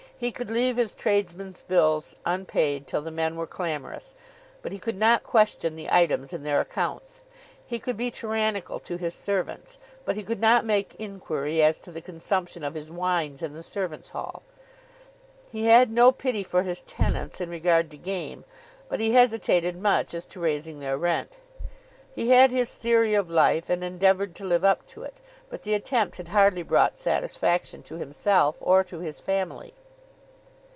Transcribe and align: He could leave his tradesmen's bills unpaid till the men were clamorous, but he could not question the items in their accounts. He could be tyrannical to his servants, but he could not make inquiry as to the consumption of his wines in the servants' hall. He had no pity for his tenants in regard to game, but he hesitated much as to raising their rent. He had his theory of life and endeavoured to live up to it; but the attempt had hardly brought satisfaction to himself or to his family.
He 0.21 0.31
could 0.31 0.51
leave 0.51 0.77
his 0.77 0.93
tradesmen's 0.93 1.63
bills 1.63 2.15
unpaid 2.27 2.85
till 2.85 3.01
the 3.01 3.09
men 3.09 3.35
were 3.35 3.47
clamorous, 3.47 4.13
but 4.61 4.71
he 4.71 4.77
could 4.77 4.97
not 4.97 5.23
question 5.23 5.75
the 5.75 5.89
items 5.91 6.31
in 6.31 6.43
their 6.43 6.61
accounts. 6.61 7.21
He 7.65 7.79
could 7.79 7.97
be 7.97 8.11
tyrannical 8.11 8.77
to 8.81 8.97
his 8.97 9.15
servants, 9.15 9.79
but 10.05 10.15
he 10.15 10.21
could 10.21 10.39
not 10.39 10.63
make 10.63 10.93
inquiry 10.99 11.63
as 11.63 11.79
to 11.79 11.91
the 11.91 12.01
consumption 12.01 12.63
of 12.63 12.75
his 12.75 12.91
wines 12.91 13.41
in 13.41 13.53
the 13.53 13.63
servants' 13.63 14.11
hall. 14.11 14.43
He 15.51 15.65
had 15.65 15.89
no 15.91 16.11
pity 16.11 16.43
for 16.43 16.61
his 16.61 16.81
tenants 16.81 17.41
in 17.41 17.49
regard 17.49 17.89
to 17.89 17.97
game, 17.97 18.45
but 18.89 18.99
he 18.99 19.13
hesitated 19.13 19.75
much 19.75 20.13
as 20.13 20.27
to 20.27 20.39
raising 20.39 20.79
their 20.81 20.99
rent. 20.99 21.37
He 22.13 22.29
had 22.29 22.51
his 22.51 22.75
theory 22.75 23.15
of 23.15 23.31
life 23.31 23.71
and 23.71 23.83
endeavoured 23.83 24.35
to 24.35 24.45
live 24.45 24.63
up 24.63 24.85
to 24.89 25.01
it; 25.01 25.19
but 25.49 25.63
the 25.63 25.73
attempt 25.73 26.17
had 26.17 26.27
hardly 26.27 26.61
brought 26.61 26.95
satisfaction 26.95 27.81
to 27.81 27.95
himself 27.95 28.57
or 28.59 28.83
to 28.83 28.99
his 28.99 29.19
family. 29.19 29.73